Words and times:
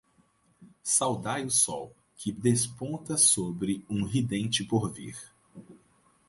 Saudai 0.81 1.45
o 1.45 1.51
Sol 1.51 1.91
que 2.17 2.31
desponta 2.31 3.17
sobre 3.19 3.85
um 3.87 4.03
ridente 4.03 4.63
porvir 4.63 5.15